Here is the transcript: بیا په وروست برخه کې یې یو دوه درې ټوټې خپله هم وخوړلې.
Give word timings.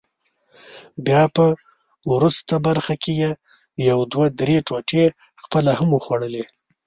بیا 1.05 1.23
په 1.35 1.45
وروست 2.11 2.47
برخه 2.67 2.93
کې 3.03 3.11
یې 3.21 3.31
یو 3.89 3.99
دوه 4.11 4.27
درې 4.39 4.57
ټوټې 4.67 5.05
خپله 5.41 5.71
هم 5.79 5.89
وخوړلې. 5.93 6.43